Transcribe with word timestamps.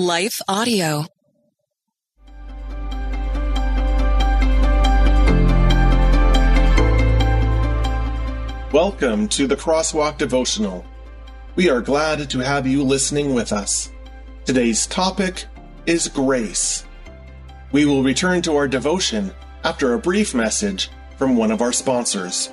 Life 0.00 0.40
Audio. 0.46 1.06
Welcome 8.72 9.26
to 9.30 9.48
the 9.48 9.56
Crosswalk 9.56 10.16
Devotional. 10.16 10.86
We 11.56 11.68
are 11.68 11.80
glad 11.80 12.30
to 12.30 12.38
have 12.38 12.64
you 12.64 12.84
listening 12.84 13.34
with 13.34 13.52
us. 13.52 13.90
Today's 14.44 14.86
topic 14.86 15.46
is 15.86 16.06
grace. 16.06 16.86
We 17.72 17.84
will 17.84 18.04
return 18.04 18.40
to 18.42 18.54
our 18.54 18.68
devotion 18.68 19.32
after 19.64 19.94
a 19.94 19.98
brief 19.98 20.32
message 20.32 20.90
from 21.16 21.36
one 21.36 21.50
of 21.50 21.60
our 21.60 21.72
sponsors. 21.72 22.52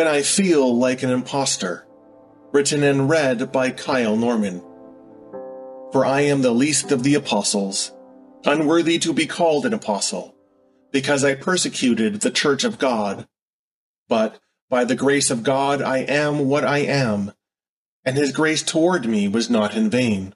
When 0.00 0.08
I 0.08 0.22
Feel 0.22 0.78
Like 0.78 1.02
an 1.02 1.10
Imposter, 1.10 1.86
written 2.52 2.82
and 2.82 3.10
read 3.10 3.52
by 3.52 3.70
Kyle 3.70 4.16
Norman. 4.16 4.62
For 5.92 6.06
I 6.06 6.22
am 6.22 6.40
the 6.40 6.54
least 6.54 6.90
of 6.90 7.02
the 7.02 7.16
apostles, 7.16 7.92
unworthy 8.46 8.98
to 8.98 9.12
be 9.12 9.26
called 9.26 9.66
an 9.66 9.74
apostle, 9.74 10.34
because 10.90 11.22
I 11.22 11.34
persecuted 11.34 12.22
the 12.22 12.30
church 12.30 12.64
of 12.64 12.78
God. 12.78 13.28
But 14.08 14.40
by 14.70 14.84
the 14.84 14.94
grace 14.94 15.30
of 15.30 15.42
God 15.42 15.82
I 15.82 15.98
am 15.98 16.48
what 16.48 16.64
I 16.64 16.78
am, 16.78 17.32
and 18.02 18.16
his 18.16 18.32
grace 18.32 18.62
toward 18.62 19.04
me 19.04 19.28
was 19.28 19.50
not 19.50 19.76
in 19.76 19.90
vain. 19.90 20.34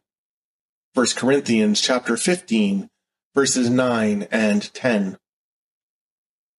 1 0.92 1.06
Corinthians 1.16 1.80
chapter 1.80 2.18
15, 2.18 2.90
verses 3.34 3.70
9 3.70 4.28
and 4.30 4.74
10. 4.74 5.16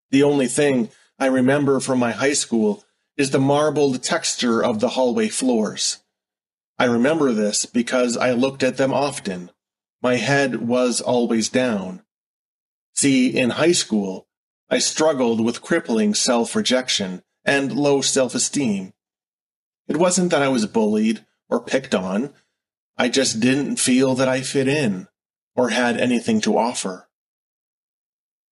The 0.10 0.23
only 0.23 0.48
thing 0.48 0.89
I 1.20 1.27
remember 1.27 1.80
from 1.80 1.99
my 1.99 2.11
high 2.11 2.33
school 2.33 2.83
is 3.17 3.31
the 3.31 3.39
marbled 3.39 4.03
texture 4.03 4.64
of 4.64 4.80
the 4.80 4.89
hallway 4.89 5.30
floors. 5.30 5.99
I 6.77 6.86
remember 6.86 7.31
this 7.31 7.65
because 7.65 8.17
I 8.17 8.31
looked 8.31 8.61
at 8.61 8.77
them 8.77 8.93
often. 8.93 9.52
My 10.02 10.17
head 10.17 10.67
was 10.67 10.99
always 10.99 11.48
down. 11.48 12.04
See, 12.93 13.30
in 13.30 13.52
high 13.52 13.71
school, 13.71 14.27
I 14.70 14.80
struggled 14.80 15.43
with 15.43 15.61
crippling 15.61 16.14
self 16.14 16.55
rejection 16.55 17.23
and 17.45 17.71
low 17.71 18.02
self 18.02 18.36
esteem. 18.36 18.93
It 19.87 19.98
wasn't 19.98 20.31
that 20.31 20.42
I 20.42 20.49
was 20.49 20.65
bullied 20.65 21.25
or 21.49 21.61
picked 21.61 21.95
on. 21.95 22.33
I 22.98 23.09
just 23.09 23.39
didn't 23.39 23.77
feel 23.77 24.15
that 24.15 24.27
I 24.27 24.42
fit 24.42 24.67
in 24.67 25.08
or 25.55 25.70
had 25.70 25.98
anything 25.98 26.42
to 26.42 26.58
offer. 26.58 27.08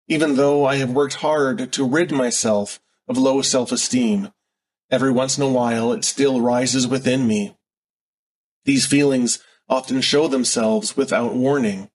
Even 0.08 0.36
though 0.36 0.66
I 0.66 0.76
have 0.76 0.92
worked 0.92 1.16
hard 1.16 1.72
to 1.74 1.88
rid 1.88 2.12
myself 2.12 2.80
of 3.08 3.18
low 3.18 3.42
self 3.42 3.72
esteem, 3.72 4.32
every 4.90 5.12
once 5.12 5.38
in 5.38 5.44
a 5.44 5.50
while 5.50 5.92
it 5.92 6.06
still 6.06 6.42
rises 6.42 6.88
within 6.88 7.28
me. 7.28 7.58
These 8.66 8.86
feelings 8.86 9.40
often 9.70 10.02
show 10.02 10.28
themselves 10.28 10.96
without 10.96 11.36
warning. 11.36 11.90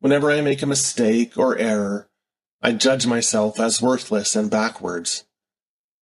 Whenever 0.00 0.30
I 0.30 0.40
make 0.40 0.62
a 0.62 0.66
mistake 0.66 1.36
or 1.36 1.58
error, 1.58 2.08
I 2.62 2.72
judge 2.72 3.06
myself 3.06 3.58
as 3.60 3.82
worthless 3.82 4.36
and 4.36 4.50
backwards. 4.50 5.24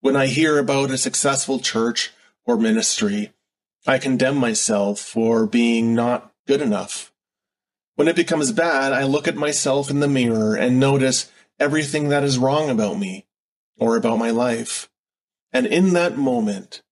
When 0.00 0.16
I 0.16 0.27
hear 0.27 0.59
about 0.59 0.91
a 0.91 0.99
successful 0.99 1.60
church 1.60 2.12
or 2.44 2.56
ministry, 2.56 3.33
I 3.87 3.98
condemn 3.98 4.37
myself 4.37 5.00
for 5.00 5.47
being 5.47 5.94
not 5.94 6.33
good 6.47 6.60
enough. 6.60 7.12
When 7.94 8.09
it 8.09 8.16
becomes 8.16 8.53
bad, 8.53 8.93
I 8.93 9.04
look 9.04 9.27
at 9.27 9.37
myself 9.37 9.91
in 9.91 10.00
the 10.00 10.09
mirror 10.09 10.54
and 10.54 10.78
notice 10.78 11.31
everything 11.59 12.09
that 12.09 12.25
is 12.25 12.38
wrong 12.38 12.69
about 12.69 12.98
me 12.98 13.27
or 13.78 13.97
about 13.97 14.19
my 14.19 14.31
life. 14.31 14.91
And 15.56 15.64
in 15.64 15.94
that 15.94 16.18
moment, 16.18 16.82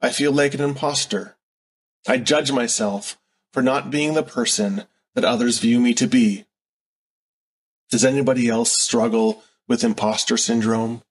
I 0.00 0.08
feel 0.08 0.32
like 0.32 0.54
an 0.54 0.62
imposter. 0.62 1.36
I 2.08 2.16
judge 2.16 2.50
myself 2.50 3.18
for 3.52 3.62
not 3.62 3.90
being 3.90 4.14
the 4.14 4.22
person 4.22 4.84
that 5.14 5.26
others 5.26 5.58
view 5.58 5.78
me 5.78 5.92
to 5.92 6.06
be. 6.06 6.46
Does 7.90 8.06
anybody 8.06 8.48
else 8.48 8.72
struggle 8.72 9.42
with 9.68 9.84
imposter 9.84 10.38
syndrome? 10.38 11.02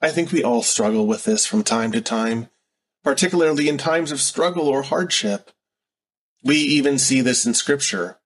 I 0.00 0.10
think 0.10 0.32
we 0.32 0.42
all 0.42 0.64
struggle 0.64 1.06
with 1.06 1.22
this 1.22 1.46
from 1.46 1.62
time 1.62 1.92
to 1.92 2.00
time, 2.00 2.48
particularly 3.04 3.68
in 3.68 3.78
times 3.78 4.10
of 4.10 4.20
struggle 4.20 4.66
or 4.66 4.82
hardship. 4.82 5.52
We 6.42 6.56
even 6.56 6.98
see 6.98 7.20
this 7.20 7.46
in 7.46 7.54
Scripture. 7.54 8.18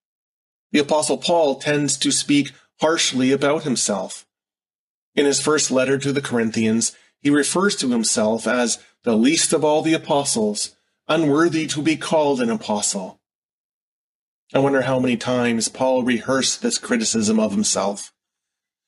The 0.73 0.79
Apostle 0.79 1.19
Paul 1.19 1.57
tends 1.57 1.99
to 1.99 2.11
speak 2.11 2.53
harshly 2.81 3.31
about 3.31 3.65
himself. 3.65 4.27
In 5.15 5.27
his 5.27 5.43
first 5.43 5.71
letter 5.71 5.99
to 5.99 6.15
the 6.15 6.23
Corinthians, 6.23 6.97
he 7.21 7.31
refers 7.31 7.77
to 7.77 7.91
himself 7.91 8.47
as 8.47 8.79
the 9.05 9.17
least 9.17 9.53
of 9.53 9.65
all 9.65 9.83
the 9.83 9.95
apostles, 9.95 10.77
unworthy 11.09 11.67
to 11.69 11.83
be 11.83 11.97
called 11.97 12.41
an 12.41 12.51
apostle. 12.51 13.21
I 14.55 14.59
wonder 14.61 14.83
how 14.83 14.99
many 14.99 15.17
times 15.17 15.69
Paul 15.69 16.03
rehearsed 16.03 16.63
this 16.63 16.79
criticism 16.79 17.41
of 17.41 17.53
himself. 17.53 18.13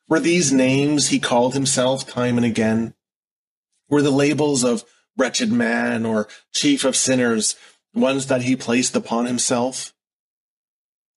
Were 0.08 0.20
these 0.20 0.52
names 0.52 1.08
he 1.08 1.18
called 1.18 1.54
himself 1.54 2.06
time 2.06 2.36
and 2.36 2.46
again? 2.46 2.94
Were 3.88 4.02
the 4.02 4.10
labels 4.10 4.64
of 4.64 4.84
wretched 5.16 5.50
man 5.50 6.06
or 6.06 6.28
chief 6.54 6.84
of 6.84 6.96
sinners 6.96 7.56
ones 7.94 8.26
that 8.26 8.42
he 8.42 8.56
placed 8.56 8.94
upon 8.94 9.26
himself? 9.26 9.92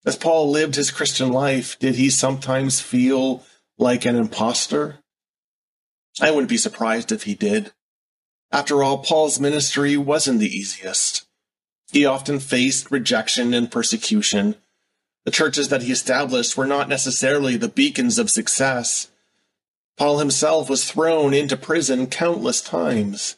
As 0.04 0.16
Paul 0.16 0.50
lived 0.50 0.74
his 0.74 0.90
Christian 0.90 1.30
life, 1.30 1.78
did 1.78 1.94
he 1.94 2.10
sometimes 2.10 2.80
feel 2.80 3.44
like 3.78 4.04
an 4.04 4.16
impostor? 4.16 5.01
I 6.20 6.30
wouldn't 6.30 6.50
be 6.50 6.56
surprised 6.56 7.10
if 7.10 7.22
he 7.22 7.34
did. 7.34 7.72
After 8.50 8.82
all, 8.82 8.98
Paul's 8.98 9.40
ministry 9.40 9.96
wasn't 9.96 10.40
the 10.40 10.54
easiest. 10.54 11.24
He 11.90 12.04
often 12.04 12.38
faced 12.38 12.90
rejection 12.90 13.54
and 13.54 13.70
persecution. 13.70 14.56
The 15.24 15.30
churches 15.30 15.68
that 15.68 15.82
he 15.82 15.92
established 15.92 16.56
were 16.56 16.66
not 16.66 16.88
necessarily 16.88 17.56
the 17.56 17.68
beacons 17.68 18.18
of 18.18 18.30
success. 18.30 19.08
Paul 19.96 20.18
himself 20.18 20.68
was 20.68 20.90
thrown 20.90 21.32
into 21.32 21.56
prison 21.56 22.06
countless 22.08 22.60
times. 22.60 23.36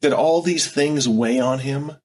Did 0.00 0.12
all 0.12 0.42
these 0.42 0.68
things 0.68 1.08
weigh 1.08 1.40
on 1.40 1.60
him? 1.60 1.96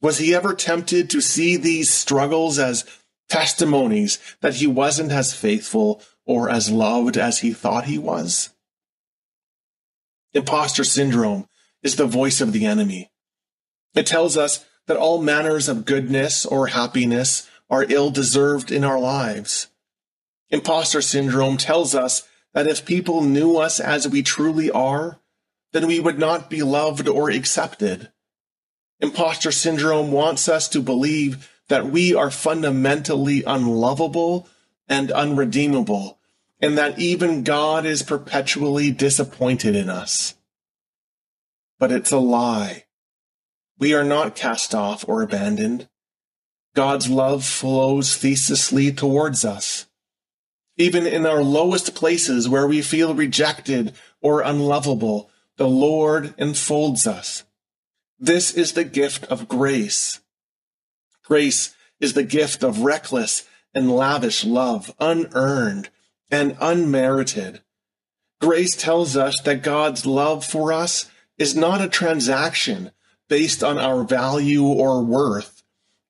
Was 0.00 0.18
he 0.18 0.34
ever 0.34 0.54
tempted 0.54 1.08
to 1.10 1.20
see 1.20 1.56
these 1.56 1.90
struggles 1.90 2.58
as 2.58 2.84
testimonies 3.28 4.18
that 4.40 4.56
he 4.56 4.66
wasn't 4.66 5.10
as 5.12 5.34
faithful 5.34 6.02
or 6.24 6.48
as 6.50 6.70
loved 6.70 7.16
as 7.16 7.40
he 7.40 7.52
thought 7.52 7.84
he 7.84 7.98
was? 7.98 8.50
Imposter 10.36 10.84
syndrome 10.84 11.48
is 11.82 11.96
the 11.96 12.04
voice 12.04 12.42
of 12.42 12.52
the 12.52 12.66
enemy. 12.66 13.10
It 13.94 14.06
tells 14.06 14.36
us 14.36 14.66
that 14.86 14.98
all 14.98 15.22
manners 15.22 15.66
of 15.66 15.86
goodness 15.86 16.44
or 16.44 16.66
happiness 16.66 17.48
are 17.70 17.86
ill 17.88 18.10
deserved 18.10 18.70
in 18.70 18.84
our 18.84 19.00
lives. 19.00 19.68
Imposter 20.50 21.00
syndrome 21.00 21.56
tells 21.56 21.94
us 21.94 22.28
that 22.52 22.66
if 22.66 22.84
people 22.84 23.22
knew 23.22 23.56
us 23.56 23.80
as 23.80 24.06
we 24.06 24.22
truly 24.22 24.70
are, 24.70 25.20
then 25.72 25.86
we 25.86 25.98
would 25.98 26.18
not 26.18 26.50
be 26.50 26.62
loved 26.62 27.08
or 27.08 27.30
accepted. 27.30 28.12
Imposter 29.00 29.50
syndrome 29.50 30.12
wants 30.12 30.50
us 30.50 30.68
to 30.68 30.82
believe 30.82 31.50
that 31.68 31.86
we 31.86 32.14
are 32.14 32.30
fundamentally 32.30 33.42
unlovable 33.44 34.46
and 34.86 35.10
unredeemable, 35.10 36.15
and 36.60 36.78
that 36.78 36.98
even 36.98 37.42
God 37.42 37.84
is 37.84 38.02
perpetually 38.02 38.90
disappointed 38.90 39.76
in 39.76 39.90
us. 39.90 40.34
But 41.78 41.92
it's 41.92 42.12
a 42.12 42.18
lie. 42.18 42.84
We 43.78 43.94
are 43.94 44.04
not 44.04 44.34
cast 44.34 44.74
off 44.74 45.04
or 45.06 45.22
abandoned. 45.22 45.88
God's 46.74 47.10
love 47.10 47.44
flows 47.44 48.10
ceaselessly 48.10 48.92
towards 48.92 49.44
us. 49.44 49.86
Even 50.78 51.06
in 51.06 51.26
our 51.26 51.42
lowest 51.42 51.94
places 51.94 52.48
where 52.48 52.66
we 52.66 52.82
feel 52.82 53.14
rejected 53.14 53.94
or 54.20 54.40
unlovable, 54.40 55.30
the 55.56 55.68
Lord 55.68 56.34
enfolds 56.38 57.06
us. 57.06 57.44
This 58.18 58.52
is 58.52 58.72
the 58.72 58.84
gift 58.84 59.24
of 59.26 59.48
grace. 59.48 60.20
Grace 61.22 61.74
is 62.00 62.14
the 62.14 62.22
gift 62.22 62.62
of 62.62 62.80
reckless 62.80 63.46
and 63.74 63.90
lavish 63.90 64.44
love, 64.44 64.94
unearned 64.98 65.90
and 66.30 66.56
unmerited. 66.60 67.60
Grace 68.40 68.76
tells 68.76 69.16
us 69.16 69.40
that 69.42 69.62
God's 69.62 70.04
love 70.04 70.44
for 70.44 70.72
us 70.72 71.10
is 71.38 71.56
not 71.56 71.80
a 71.80 71.88
transaction 71.88 72.90
based 73.28 73.62
on 73.62 73.78
our 73.78 74.04
value 74.04 74.64
or 74.64 75.02
worth. 75.02 75.62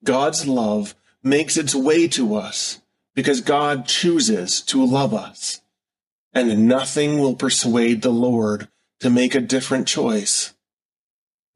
God's 0.05 0.47
love 0.47 0.95
makes 1.23 1.57
its 1.57 1.75
way 1.75 2.09
to 2.09 2.35
us 2.35 2.81
because 3.15 3.41
God 3.41 3.87
chooses 3.87 4.61
to 4.63 4.85
love 4.85 5.15
us. 5.15 5.63
And 6.33 6.69
nothing 6.69 7.19
will 7.19 7.35
persuade 7.35 8.03
the 8.03 8.11
Lord 8.11 8.69
to 9.01 9.11
make 9.11 9.35
a 9.35 9.41
different 9.41 9.89
choice. 9.89 10.55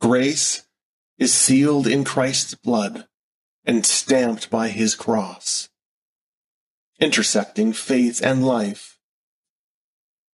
Grace 0.00 0.66
is 1.18 1.34
sealed 1.34 1.86
in 1.86 2.02
Christ's 2.02 2.54
blood 2.54 3.06
and 3.64 3.84
stamped 3.84 4.48
by 4.48 4.68
his 4.68 4.94
cross, 4.94 5.68
intersecting 7.00 7.72
faith 7.72 8.20
and 8.22 8.46
life. 8.46 8.98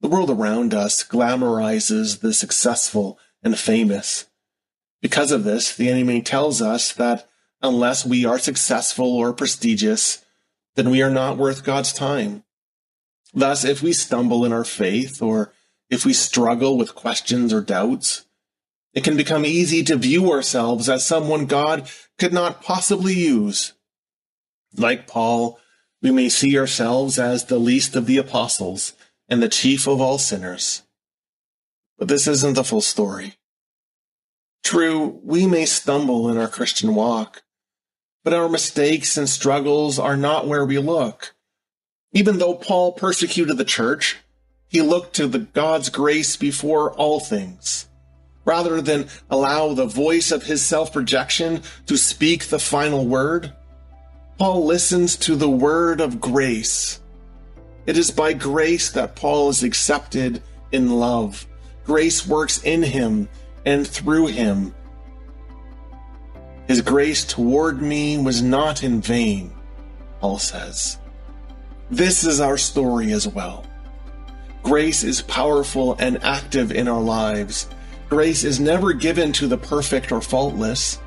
The 0.01 0.09
world 0.09 0.31
around 0.31 0.75
us 0.75 1.03
glamorizes 1.03 2.21
the 2.21 2.35
successful 2.35 3.19
and 3.43 3.59
famous. 3.59 4.27
Because 5.01 5.31
of 5.33 5.45
this, 5.45 5.75
the 5.75 5.89
enemy 5.89 6.21
tells 6.23 6.61
us 6.61 6.93
that 6.93 7.29
unless 7.63 8.05
we 8.05 8.25
are 8.25 8.39
successful 8.39 9.17
or 9.17 9.33
prestigious, 9.33 10.25
then 10.75 10.91
we 10.91 11.03
are 11.03 11.11
not 11.11 11.39
worth 11.39 11.65
God's 11.65 11.93
time. 11.93 12.45
Thus, 13.33 13.65
if 13.65 13.83
we 13.83 13.93
stumble 13.93 14.45
in 14.45 14.53
our 14.53 14.65
faith 14.65 15.23
or 15.23 15.53
if 15.89 16.05
we 16.05 16.13
struggle 16.13 16.77
with 16.77 16.95
questions 16.95 17.53
or 17.53 17.61
doubts, 17.61 18.25
it 18.93 19.05
can 19.05 19.17
become 19.17 19.45
easy 19.45 19.83
to 19.85 19.97
view 19.97 20.33
ourselves 20.33 20.89
as 20.89 21.07
someone 21.07 21.47
God 21.47 21.89
could 22.19 22.33
not 22.33 22.63
possibly 22.63 23.15
use. 23.15 23.75
Like 24.75 25.07
Paul, 25.07 25.59
we 26.07 26.13
may 26.13 26.29
see 26.29 26.57
ourselves 26.57 27.19
as 27.19 27.47
the 27.47 27.59
least 27.59 27.97
of 27.97 28.07
the 28.07 28.17
apostles 28.17 28.93
and 29.29 29.43
the 29.43 29.49
chief 29.49 29.89
of 29.89 30.01
all 30.01 30.19
sinners. 30.19 30.83
But 31.99 32.07
this 32.07 32.29
isn't 32.29 32.55
the 32.55 32.63
full 32.63 32.81
story. 32.81 33.35
True, 34.63 35.21
we 35.25 35.49
may 35.49 35.67
stumble 35.67 36.31
in 36.31 36.39
our 36.39 36.47
Christian 36.47 36.95
walk, 36.95 37.43
but 38.23 38.33
our 38.33 38.49
mistakes 38.49 39.17
and 39.17 39.29
struggles 39.29 39.99
are 39.99 40.17
not 40.17 40.47
where 40.47 40.65
we 40.65 40.79
look. 40.79 41.35
Even 42.13 42.39
though 42.39 42.55
Paul 42.55 42.93
persecuted 42.93 43.59
the 43.59 43.65
church, 43.65 44.19
he 44.69 44.83
looked 44.83 45.17
to 45.17 45.27
the 45.27 45.41
God's 45.41 45.89
grace 45.89 46.37
before 46.37 46.93
all 46.93 47.19
things. 47.19 47.89
Rather 48.45 48.81
than 48.81 49.09
allow 49.29 49.75
the 49.75 49.87
voice 49.87 50.31
of 50.31 50.45
his 50.45 50.65
self 50.65 50.93
projection 50.93 51.63
to 51.87 51.97
speak 51.97 52.45
the 52.45 52.61
final 52.61 53.05
word, 53.05 53.53
Paul 54.39 54.67
listens 54.67 55.17
to 55.17 55.35
the 55.35 55.51
word 55.51 56.01
of 56.01 56.21
grace. 56.21 57.01
It 57.87 57.97
is 57.97 58.11
by 58.11 58.33
grace 58.33 58.91
that 58.91 59.17
Paul 59.17 59.49
is 59.49 59.63
accepted 59.63 60.43
in 60.73 60.99
love. 60.99 61.47
Grace 61.85 62.27
works 62.27 62.63
in 62.63 62.83
him 62.83 63.29
and 63.65 63.87
through 63.87 64.27
him 64.27 64.75
his 66.67 66.83
grace 66.83 67.25
toward 67.25 67.81
me 67.81 68.19
was 68.19 68.43
not 68.43 68.83
in 68.83 69.01
vain, 69.01 69.53
Paul 70.21 70.39
says. 70.39 70.99
This 71.91 72.25
is 72.25 72.41
our 72.41 72.59
story 72.59 73.13
as 73.13 73.29
well. 73.29 73.65
Grace 74.65 75.05
is 75.05 75.23
powerful 75.23 75.95
and 76.01 76.23
active 76.25 76.73
in 76.73 76.89
our 76.89 77.01
lives. 77.01 77.69
Grace 78.09 78.43
is 78.43 78.59
never 78.59 78.93
given 78.93 79.33
to 79.35 79.47
the 79.47 79.59
perfect 79.59 80.11
or 80.11 80.21
faultless. 80.21 80.99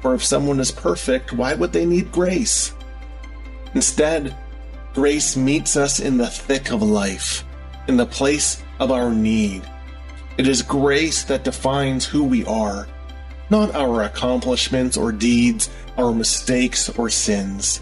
For 0.00 0.14
if 0.14 0.24
someone 0.24 0.60
is 0.60 0.70
perfect, 0.70 1.32
why 1.32 1.54
would 1.54 1.72
they 1.72 1.84
need 1.84 2.12
grace? 2.12 2.74
Instead, 3.74 4.34
grace 4.94 5.36
meets 5.36 5.76
us 5.76 6.00
in 6.00 6.16
the 6.16 6.26
thick 6.26 6.70
of 6.70 6.82
life, 6.82 7.44
in 7.88 7.96
the 7.96 8.06
place 8.06 8.62
of 8.78 8.90
our 8.90 9.12
need. 9.12 9.62
It 10.38 10.46
is 10.48 10.62
grace 10.62 11.24
that 11.24 11.44
defines 11.44 12.06
who 12.06 12.24
we 12.24 12.44
are 12.46 12.86
not 13.50 13.74
our 13.74 14.04
accomplishments 14.04 14.96
or 14.96 15.12
deeds, 15.12 15.68
our 15.98 16.12
mistakes 16.12 16.88
or 16.96 17.10
sins. 17.10 17.80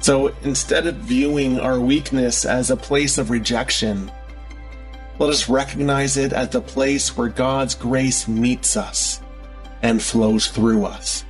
So 0.00 0.28
instead 0.42 0.86
of 0.86 0.96
viewing 0.96 1.58
our 1.58 1.80
weakness 1.80 2.44
as 2.44 2.70
a 2.70 2.76
place 2.76 3.18
of 3.18 3.30
rejection, 3.30 4.10
let 5.18 5.30
us 5.30 5.48
recognize 5.48 6.16
it 6.16 6.32
as 6.32 6.50
the 6.50 6.60
place 6.60 7.16
where 7.16 7.28
God's 7.28 7.74
grace 7.74 8.28
meets 8.28 8.76
us 8.76 9.20
and 9.82 10.02
flows 10.02 10.48
through 10.48 10.84
us. 10.84 11.24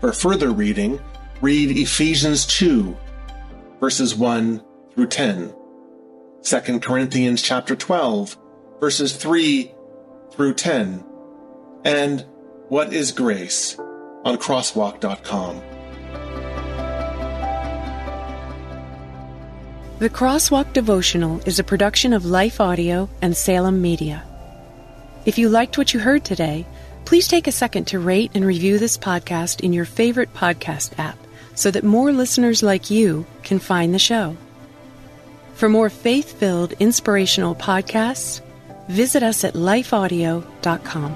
For 0.00 0.12
further 0.12 0.50
reading, 0.50 1.00
read 1.40 1.76
Ephesians 1.76 2.46
2, 2.46 2.96
verses 3.80 4.14
1 4.14 4.62
through 4.94 5.08
10, 5.08 5.54
2 6.42 6.80
Corinthians 6.80 7.42
chapter 7.42 7.74
12, 7.74 8.36
verses 8.80 9.16
3 9.16 9.72
through 10.32 10.54
10, 10.54 11.04
and 11.84 12.24
What 12.68 12.92
is 12.92 13.12
Grace 13.12 13.78
on 14.24 14.36
crosswalk.com. 14.36 15.62
The 19.98 20.08
Crosswalk 20.08 20.72
Devotional 20.72 21.40
is 21.44 21.58
a 21.58 21.64
production 21.64 22.12
of 22.12 22.24
Life 22.24 22.60
Audio 22.60 23.08
and 23.20 23.36
Salem 23.36 23.82
Media. 23.82 24.24
If 25.28 25.36
you 25.36 25.50
liked 25.50 25.76
what 25.76 25.92
you 25.92 26.00
heard 26.00 26.24
today, 26.24 26.66
please 27.04 27.28
take 27.28 27.46
a 27.46 27.52
second 27.52 27.88
to 27.88 27.98
rate 27.98 28.30
and 28.32 28.46
review 28.46 28.78
this 28.78 28.96
podcast 28.96 29.60
in 29.60 29.74
your 29.74 29.84
favorite 29.84 30.32
podcast 30.32 30.98
app 30.98 31.18
so 31.54 31.70
that 31.70 31.84
more 31.84 32.12
listeners 32.12 32.62
like 32.62 32.88
you 32.88 33.26
can 33.42 33.58
find 33.58 33.92
the 33.92 33.98
show. 33.98 34.38
For 35.52 35.68
more 35.68 35.90
faith 35.90 36.40
filled, 36.40 36.72
inspirational 36.80 37.54
podcasts, 37.54 38.40
visit 38.88 39.22
us 39.22 39.44
at 39.44 39.52
lifeaudio.com. 39.52 41.12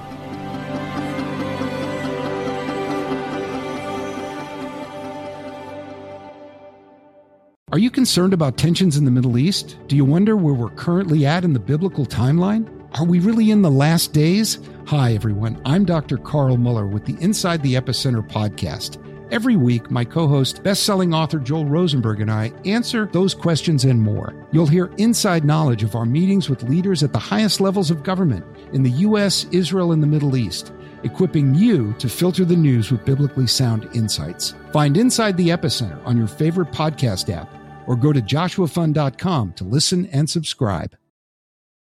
Are 7.72 7.78
you 7.78 7.90
concerned 7.90 8.34
about 8.34 8.58
tensions 8.58 8.98
in 8.98 9.06
the 9.06 9.10
Middle 9.10 9.38
East? 9.38 9.78
Do 9.86 9.96
you 9.96 10.04
wonder 10.04 10.36
where 10.36 10.52
we're 10.52 10.68
currently 10.68 11.24
at 11.24 11.44
in 11.44 11.54
the 11.54 11.58
biblical 11.58 12.04
timeline? 12.04 12.81
Are 12.94 13.06
we 13.06 13.20
really 13.20 13.50
in 13.50 13.62
the 13.62 13.70
last 13.70 14.12
days? 14.12 14.58
Hi, 14.86 15.14
everyone. 15.14 15.58
I'm 15.64 15.86
Dr. 15.86 16.18
Carl 16.18 16.58
Moeller 16.58 16.86
with 16.86 17.06
the 17.06 17.16
Inside 17.24 17.62
the 17.62 17.74
Epicenter 17.74 18.28
podcast. 18.28 19.02
Every 19.32 19.56
week, 19.56 19.90
my 19.90 20.04
co 20.04 20.28
host, 20.28 20.62
best 20.62 20.82
selling 20.82 21.14
author 21.14 21.38
Joel 21.38 21.64
Rosenberg, 21.64 22.20
and 22.20 22.30
I 22.30 22.52
answer 22.66 23.06
those 23.06 23.32
questions 23.32 23.86
and 23.86 23.98
more. 23.98 24.34
You'll 24.52 24.66
hear 24.66 24.92
inside 24.98 25.42
knowledge 25.42 25.82
of 25.82 25.94
our 25.94 26.04
meetings 26.04 26.50
with 26.50 26.64
leaders 26.64 27.02
at 27.02 27.14
the 27.14 27.18
highest 27.18 27.62
levels 27.62 27.90
of 27.90 28.02
government 28.02 28.44
in 28.74 28.82
the 28.82 28.90
U.S., 28.90 29.46
Israel, 29.52 29.92
and 29.92 30.02
the 30.02 30.06
Middle 30.06 30.36
East, 30.36 30.70
equipping 31.02 31.54
you 31.54 31.94
to 31.94 32.10
filter 32.10 32.44
the 32.44 32.56
news 32.56 32.92
with 32.92 33.06
biblically 33.06 33.46
sound 33.46 33.88
insights. 33.94 34.54
Find 34.70 34.98
Inside 34.98 35.38
the 35.38 35.48
Epicenter 35.48 35.98
on 36.06 36.18
your 36.18 36.28
favorite 36.28 36.72
podcast 36.72 37.32
app 37.34 37.50
or 37.86 37.96
go 37.96 38.12
to 38.12 38.20
joshuafund.com 38.20 39.54
to 39.54 39.64
listen 39.64 40.06
and 40.12 40.28
subscribe. 40.28 40.94